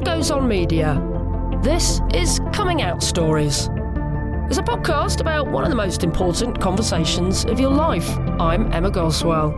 [0.00, 0.98] what goes on media.
[1.62, 3.68] This is Coming Out Stories.
[4.48, 8.08] It's a podcast about one of the most important conversations of your life.
[8.40, 9.50] I'm Emma Goswell.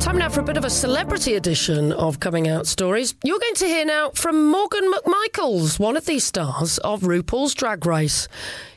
[0.00, 3.14] Time now for a bit of a celebrity edition of Coming Out Stories.
[3.22, 7.86] You're going to hear now from Morgan McMichaels, one of the stars of RuPaul's Drag
[7.86, 8.26] Race.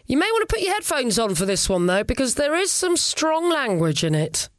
[0.05, 2.71] You may want to put your headphones on for this one, though, because there is
[2.71, 4.49] some strong language in it.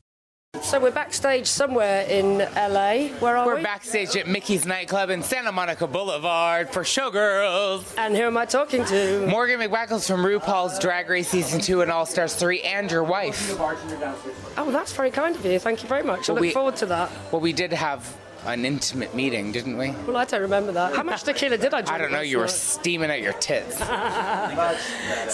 [0.63, 3.09] So we're backstage somewhere in LA.
[3.21, 3.63] Where are We're we?
[3.63, 7.85] backstage at Mickey's nightclub in Santa Monica Boulevard for Showgirls.
[7.97, 9.27] And who am I talking to?
[9.29, 13.57] Morgan McMichaels from RuPaul's Drag Race Season 2 and All Stars 3 and your wife.
[13.59, 15.59] Oh, that's very kind of you.
[15.59, 16.29] Thank you very much.
[16.29, 17.11] I Well, look we- forward to that.
[17.31, 18.05] Well, we did have
[18.45, 19.91] an intimate meeting, didn't we?
[20.07, 20.95] Well, I don't remember that.
[20.95, 21.91] How much tequila did I drink?
[21.91, 22.51] I don't know, you were night?
[22.53, 23.79] steaming at your tits.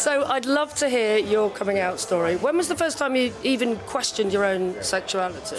[0.00, 2.36] So I'd love to hear your coming out story.
[2.36, 5.56] When was the first time you even questioned your own sexuality?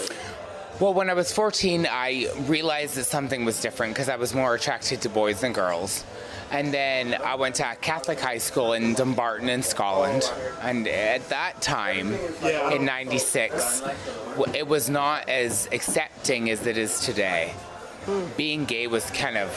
[0.80, 4.54] Well, when I was 14, I realized that something was different because I was more
[4.54, 6.04] attracted to boys than girls.
[6.54, 10.22] And then I went to a Catholic high school in Dumbarton in Scotland.
[10.62, 12.14] And at that time,
[12.72, 13.82] in 96,
[14.54, 17.52] it was not as accepting as it is today.
[18.36, 19.50] Being gay was kind of,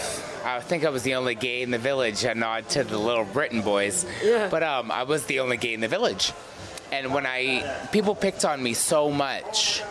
[0.44, 3.26] I think I was the only gay in the village, a nod to the little
[3.26, 4.04] Britain boys.
[4.24, 4.48] Yeah.
[4.50, 6.34] But um, I was the only gay in the village.
[6.92, 9.84] And when I, people picked on me so much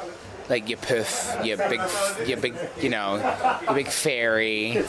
[0.48, 1.80] like you poof, you big,
[2.26, 3.16] you big, you know,
[3.68, 4.82] you big fairy.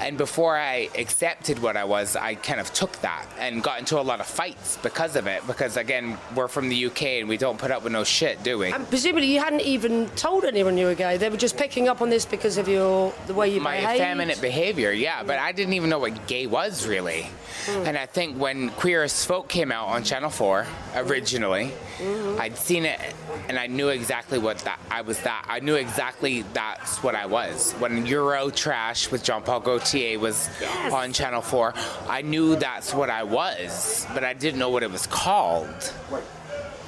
[0.00, 4.00] And before I accepted what I was, I kind of took that and got into
[4.00, 5.46] a lot of fights because of it.
[5.46, 8.58] Because again, we're from the UK and we don't put up with no shit, do
[8.58, 8.72] we?
[8.72, 11.16] And presumably you hadn't even told anyone you were gay.
[11.16, 13.64] They were just picking up on this because of your the way you behaved.
[13.64, 14.00] my behaved.
[14.00, 17.28] effeminate behavior, yeah, but I didn't even know what gay was really.
[17.66, 17.86] Hmm.
[17.86, 22.40] And I think when Queer as Folk came out on Channel 4 originally, mm-hmm.
[22.40, 23.00] I'd seen it
[23.48, 25.46] and I knew exactly what that I was that.
[25.48, 27.72] I knew exactly that's what I was.
[27.72, 30.48] When Euro Trash with Jean Paul Gaultier was
[30.92, 31.74] on Channel 4,
[32.08, 35.92] I knew that's what I was, but I didn't know what it was called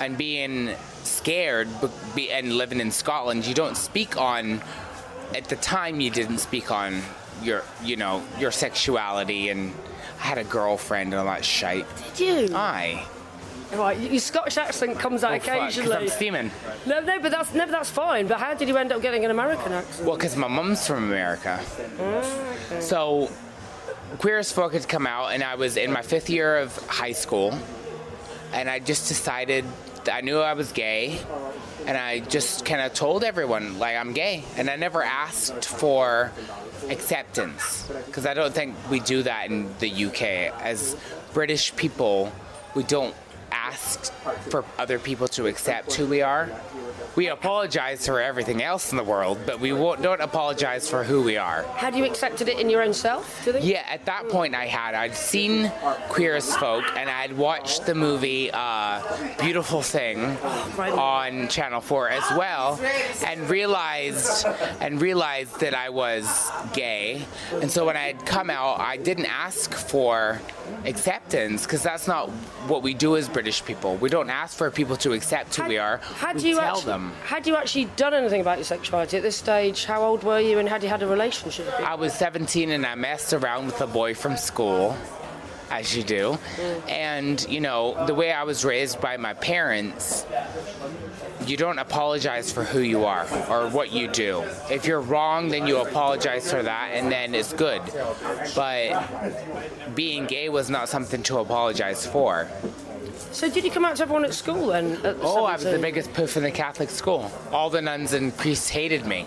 [0.00, 1.68] and being scared
[2.30, 4.62] and living in Scotland, you don't speak on.
[5.34, 7.02] At the time, you didn't speak on
[7.42, 9.48] your, you know, your sexuality.
[9.48, 9.72] And
[10.20, 11.86] I had a girlfriend and all that shite.
[12.16, 12.56] Did you?
[12.56, 13.06] Aye.
[13.76, 15.96] Right, your Scottish accent comes out Oh, fuck, occasionally.
[15.96, 16.50] I'm steaming.
[16.86, 18.26] no, no, but that's no, that's fine.
[18.26, 20.06] But how did you end up getting an American accent?
[20.06, 21.60] Well, because my mom's from America.
[22.00, 23.30] Ah, so,
[24.18, 27.12] Queer as Folk had come out, and I was in my fifth year of high
[27.12, 27.52] school,
[28.52, 29.64] and I just decided
[30.10, 31.18] I knew I was gay,
[31.86, 36.30] and I just kind of told everyone like I'm gay, and I never asked for
[36.90, 40.22] acceptance because I don't think we do that in the UK
[40.62, 40.96] as
[41.32, 42.30] British people.
[42.74, 43.14] We don't
[43.64, 44.12] ask
[44.50, 46.50] for other people to accept who we are.
[47.16, 51.22] We apologize for everything else in the world, but we won't, don't apologize for who
[51.22, 51.62] we are.
[51.76, 53.48] Had you accepted it in your own self?
[53.60, 54.94] Yeah, at that point I had.
[54.94, 55.70] I'd seen
[56.08, 59.00] Queer as Folk and I'd watched the movie uh,
[59.40, 60.18] Beautiful Thing
[60.78, 62.80] on Channel 4 as well
[63.24, 64.46] and realized
[64.80, 67.24] and realized that I was gay.
[67.52, 70.40] And so when I had come out, I didn't ask for
[70.84, 72.28] acceptance because that's not
[72.68, 73.96] what we do as British people.
[73.96, 75.98] We don't ask for people to accept who we are.
[75.98, 77.12] Had we you tell actually, them.
[77.24, 79.84] Had you actually done anything about your sexuality at this stage?
[79.84, 81.68] How old were you, and had you had a relationship?
[81.80, 84.96] I was 17 and I messed around with a boy from school,
[85.70, 86.38] as you do.
[86.88, 90.26] And, you know, the way I was raised by my parents,
[91.46, 94.42] you don't apologize for who you are or what you do.
[94.70, 97.82] If you're wrong, then you apologize for that and then it's good.
[98.54, 102.48] But being gay was not something to apologize for.
[103.32, 104.96] So did you come out to everyone at school then?
[105.04, 107.30] At Oh, I was the biggest poof in the Catholic school.
[107.52, 109.26] All the nuns and priests hated me.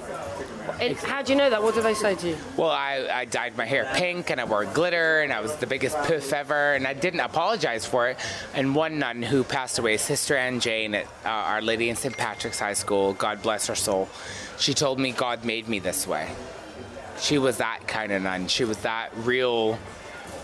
[0.79, 1.63] And how do you know that?
[1.63, 2.37] What did they say to you?
[2.55, 5.65] Well, I, I dyed my hair pink and I wore glitter and I was the
[5.65, 8.17] biggest poof ever and I didn't apologize for it.
[8.53, 12.15] And one nun who passed away, Sister Anne Jane at uh, Our Lady in St.
[12.15, 14.07] Patrick's High School, God bless her soul,
[14.59, 16.29] she told me God made me this way.
[17.19, 18.47] She was that kind of nun.
[18.47, 19.79] She was that real,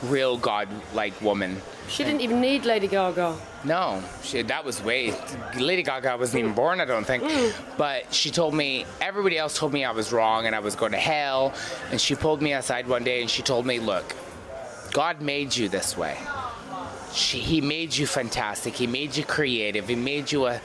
[0.03, 1.61] real God like woman.
[1.88, 3.38] She didn't even need Lady Gaga.
[3.65, 5.13] No, she, that was way.
[5.57, 7.23] Lady Gaga wasn't even born, I don't think.
[7.23, 7.53] Mm.
[7.77, 10.91] But she told me, everybody else told me I was wrong and I was going
[10.91, 11.53] to hell.
[11.91, 14.15] And she pulled me aside one day and she told me, look,
[14.91, 16.17] God made you this way.
[17.13, 18.73] She, he made you fantastic.
[18.73, 19.88] He made you creative.
[19.88, 20.59] He made you a,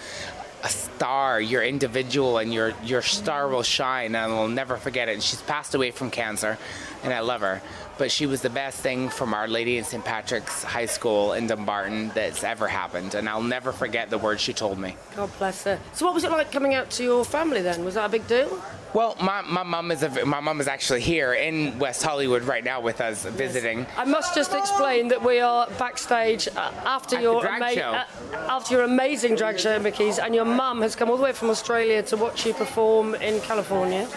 [0.64, 1.40] a star.
[1.40, 5.14] You're individual and your, your star will shine and I'll never forget it.
[5.14, 6.58] And she's passed away from cancer.
[7.03, 7.61] And I love her.
[7.99, 10.05] But she was the best thing from Our Lady in St.
[10.05, 14.53] Patrick's High School in Dumbarton that's ever happened, and I'll never forget the words she
[14.53, 14.95] told me.
[15.17, 15.81] God bless her.
[15.95, 17.85] So, what was it like coming out to your family then?
[17.85, 18.62] Was that a big deal?
[18.95, 22.65] Well, my, my mom is a, my mom is actually here in West Hollywood right
[22.65, 23.85] now with us visiting.
[23.99, 27.91] I must just explain that we are backstage uh, after At your the drag show.
[27.91, 28.05] uh,
[28.49, 31.50] after your amazing drag show, Mickey's, and your mum has come all the way from
[31.50, 34.09] Australia to watch you perform in California.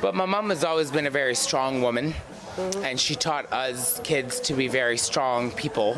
[0.00, 2.14] But my mom has always been a very strong woman,
[2.82, 5.96] and she taught us kids to be very strong people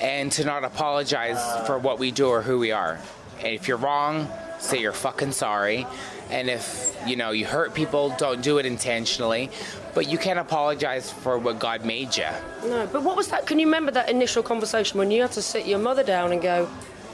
[0.00, 2.98] and to not apologize for what we do or who we are.
[3.38, 4.28] And if you're wrong,
[4.58, 5.86] say you're fucking sorry.
[6.30, 9.50] And if you know you hurt people, don't do it intentionally.
[9.94, 12.28] But you can't apologize for what God made you.
[12.64, 13.46] No, but what was that?
[13.46, 16.40] Can you remember that initial conversation when you had to sit your mother down and
[16.40, 16.68] go,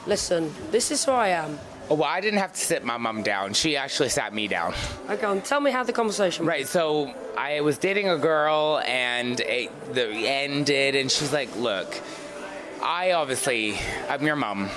[0.05, 3.23] "Listen, this is who I am." Oh, Well, I didn't have to sit my mom
[3.23, 3.53] down.
[3.53, 4.73] She actually sat me down.
[5.09, 6.57] Okay, on, tell me how the conversation went.
[6.57, 6.67] Right.
[6.67, 11.99] So I was dating a girl, and it, the ended, and she's like, "Look,
[12.81, 13.77] I obviously
[14.09, 14.69] I'm your mom."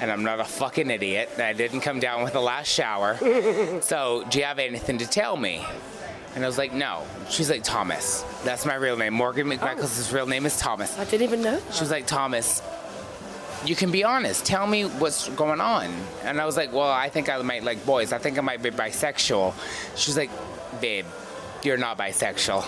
[0.00, 1.30] And I'm not a fucking idiot.
[1.34, 3.16] And I didn't come down with the last shower.
[3.82, 5.64] so, do you have anything to tell me?
[6.34, 7.04] And I was like, no.
[7.28, 8.24] She's like, Thomas.
[8.42, 9.14] That's my real name.
[9.14, 9.56] Morgan oh.
[9.56, 10.98] McMichaels' real name is Thomas.
[10.98, 11.56] I didn't even know.
[11.60, 11.74] that.
[11.74, 12.62] She was like, Thomas,
[13.64, 14.44] you can be honest.
[14.44, 15.90] Tell me what's going on.
[16.24, 18.12] And I was like, well, I think I might like boys.
[18.12, 19.54] I think I might be bisexual.
[19.96, 20.30] She was like,
[20.80, 21.06] babe,
[21.62, 22.64] you're not bisexual.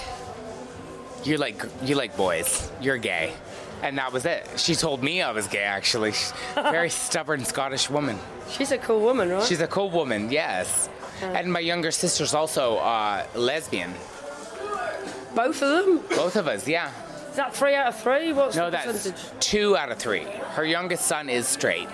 [1.26, 2.70] You like you like boys.
[2.80, 3.32] You're gay.
[3.82, 4.48] And that was it.
[4.56, 6.12] She told me I was gay, actually.
[6.12, 8.18] She's Very stubborn Scottish woman.
[8.50, 9.42] She's a cool woman, right?
[9.42, 10.88] She's a cool woman, yes.
[11.22, 13.92] And my younger sister's also uh, lesbian.
[15.34, 16.00] Both of them.
[16.16, 16.90] Both of us, yeah.
[17.30, 18.32] Is that three out of three?
[18.32, 19.40] What's No, the that's percentage?
[19.40, 20.26] two out of three.
[20.54, 21.88] Her youngest son is straight,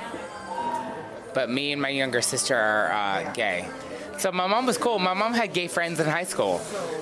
[1.34, 3.68] but me and my younger sister are uh, gay.
[4.18, 4.98] So my mom was cool.
[4.98, 6.60] My mom had gay friends in high school.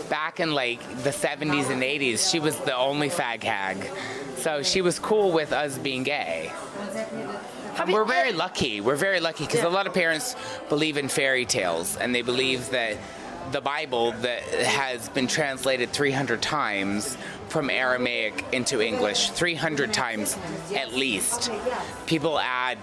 [0.08, 3.76] Back in like the 70s and 80s, she was the only fag hag.
[4.37, 6.52] So she was cool with us being gay.
[7.75, 8.81] Have And we're very lucky.
[8.81, 9.69] We're very lucky because Yeah.
[9.69, 10.37] a lot of parents
[10.69, 12.96] believe in fairy tales and they believe that
[13.52, 17.16] the Bible that has been translated 300 times
[17.48, 20.36] from Aramaic into English, 300 times
[20.74, 21.50] at least.
[22.06, 22.78] People add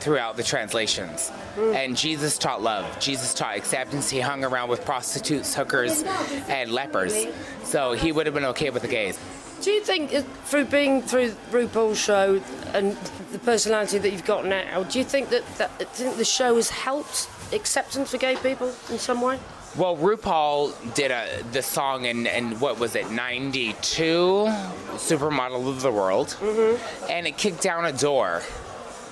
[0.00, 1.30] throughout the translations.
[1.56, 2.98] And Jesus taught love.
[3.00, 4.08] Jesus taught acceptance.
[4.08, 6.04] He hung around with prostitutes, hookers,
[6.48, 7.26] and lepers.
[7.64, 9.18] So he would have been okay with the gays.
[9.60, 10.10] Do you think
[10.44, 12.40] through being through RuPaul's show
[12.74, 12.96] and
[13.32, 16.70] the personality that you've got now, do you think that, that think the show has
[16.70, 19.38] helped acceptance for gay people in some way?
[19.76, 24.46] Well, RuPaul did a the song in, in what was it, 92,
[24.96, 27.10] Supermodel of the World, mm-hmm.
[27.10, 28.42] and it kicked down a door,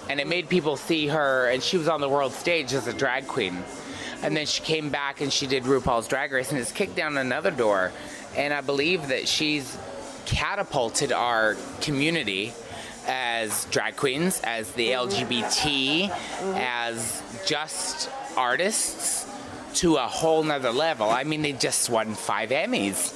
[0.08, 2.92] and it made people see her, and she was on the world stage as a
[2.94, 3.62] drag queen,
[4.22, 7.18] and then she came back and she did RuPaul's Drag Race, and it's kicked down
[7.18, 7.92] another door,
[8.34, 9.76] and I believe that she's
[10.24, 12.54] catapulted our community
[13.06, 16.54] as drag queens, as the LGBT, mm-hmm.
[16.56, 19.26] as just artists
[19.76, 21.10] to a whole nother level.
[21.10, 23.12] I mean, they just won five Emmys.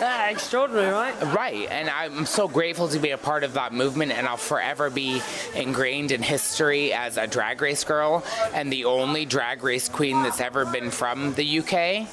[0.00, 1.34] Ah, extraordinary, right?
[1.34, 4.90] Right, and I'm so grateful to be a part of that movement, and I'll forever
[4.90, 5.20] be
[5.54, 8.24] ingrained in history as a drag race girl
[8.54, 12.08] and the only drag race queen that's ever been from the UK.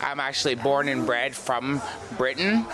[0.00, 1.80] I'm actually born and bred from
[2.16, 2.66] Britain.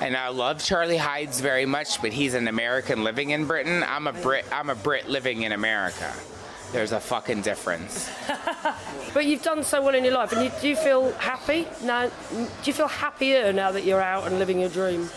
[0.00, 3.84] And I love Charlie Hides very much, but he's an American living in Britain.
[3.86, 4.44] I'm a Brit.
[4.50, 6.12] I'm a Brit living in America.
[6.72, 8.10] There's a fucking difference.
[9.14, 12.06] But you've done so well in your life, and you, do you feel happy now?
[12.06, 15.10] Do you feel happier now that you're out and living your dream?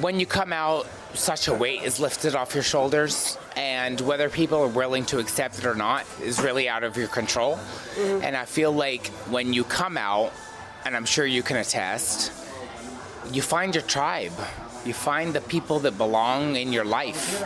[0.00, 4.62] when you come out, such a weight is lifted off your shoulders, and whether people
[4.62, 7.56] are willing to accept it or not is really out of your control.
[7.56, 8.24] Mm-hmm.
[8.24, 10.32] And I feel like when you come out,
[10.84, 12.32] and I'm sure you can attest,
[13.32, 14.32] you find your tribe.
[14.84, 17.42] You find the people that belong in your life.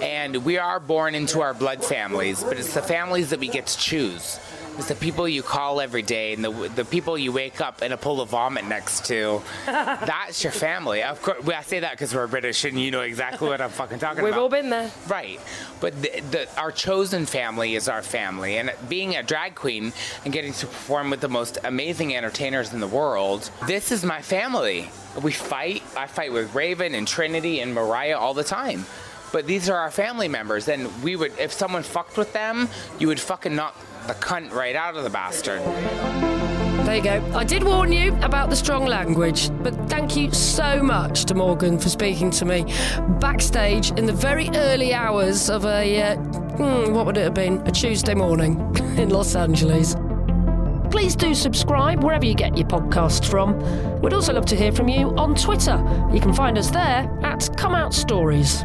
[0.00, 3.66] And we are born into our blood families, but it's the families that we get
[3.66, 4.40] to choose.
[4.78, 7.92] It's the people you call every day and the, the people you wake up in
[7.92, 9.42] a pool of vomit next to.
[9.66, 11.02] That's your family.
[11.02, 13.98] Of course, I say that because we're British and you know exactly what I'm fucking
[13.98, 14.30] talking about.
[14.30, 14.90] We've all been there.
[15.08, 15.38] Right.
[15.80, 18.56] But the, the, our chosen family is our family.
[18.56, 19.92] And being a drag queen
[20.24, 24.22] and getting to perform with the most amazing entertainers in the world, this is my
[24.22, 24.90] family.
[25.22, 25.82] We fight.
[25.94, 28.86] I fight with Raven and Trinity and Mariah all the time.
[29.32, 30.68] But these are our family members.
[30.68, 34.76] And we would, if someone fucked with them, you would fucking knock the cunt right
[34.76, 35.60] out of the bastard.
[36.84, 37.32] There you go.
[37.34, 41.78] I did warn you about the strong language, but thank you so much to Morgan
[41.78, 42.64] for speaking to me
[43.20, 47.64] backstage in the very early hours of a, uh, hmm, what would it have been?
[47.68, 48.58] A Tuesday morning
[48.98, 49.94] in Los Angeles.
[50.90, 53.58] please do subscribe wherever you get your podcasts from.
[54.00, 55.78] We'd also love to hear from you on Twitter.
[56.12, 58.64] You can find us there at Come Out Stories.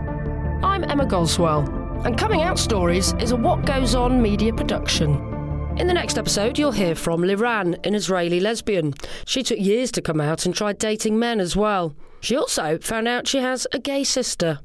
[0.64, 1.70] I'm Emma Goswell,
[2.04, 5.16] and Coming Out Stories is a What Goes On media production.
[5.78, 8.96] In the next episode, you'll hear from Liran, an Israeli lesbian.
[9.26, 11.96] She took years to come out and tried dating men as well.
[12.22, 14.60] She also found out she has a gay sister.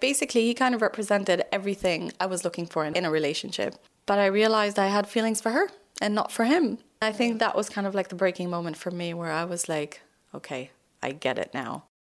[0.00, 3.76] Basically, he kind of represented everything I was looking for in a relationship.
[4.04, 5.68] But I realized I had feelings for her
[6.02, 6.78] and not for him.
[7.00, 9.68] I think that was kind of like the breaking moment for me where I was
[9.68, 10.02] like,
[10.34, 10.72] okay,
[11.02, 11.84] I get it now.